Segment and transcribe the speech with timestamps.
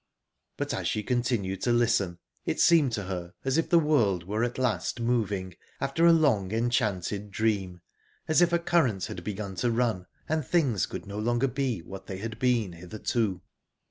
[0.57, 4.43] But as she continued to listen it seemed to her as if the world were
[4.43, 7.81] at last moving, after a long, enchanted dream
[8.27, 12.07] as if a current had begun to run, and things could no longer be what
[12.07, 13.41] they had been hitherto...